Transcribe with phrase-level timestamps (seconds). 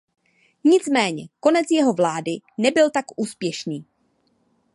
[0.63, 3.85] Nicméně konec jeho vlády nebyl tak úspěšný.